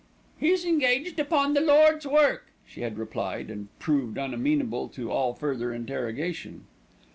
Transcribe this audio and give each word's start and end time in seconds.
"He's 0.39 0.65
engaged 0.65 1.19
upon 1.19 1.53
the 1.53 1.61
Lord's 1.61 2.07
work," 2.07 2.47
she 2.65 2.81
had 2.81 2.97
replied, 2.97 3.51
and 3.51 3.67
proved 3.77 4.17
unamenable 4.17 4.87
to 4.89 5.11
all 5.11 5.35
further 5.35 5.71
interrogation. 5.71 6.65